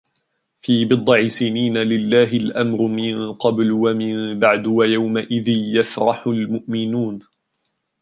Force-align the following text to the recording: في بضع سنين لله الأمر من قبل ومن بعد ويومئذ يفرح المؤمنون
في 0.59 0.85
بضع 0.85 1.27
سنين 1.27 1.77
لله 1.77 2.23
الأمر 2.23 2.81
من 2.81 3.33
قبل 3.33 3.71
ومن 3.71 4.39
بعد 4.39 4.67
ويومئذ 4.67 5.49
يفرح 5.49 6.27
المؤمنون 6.27 7.19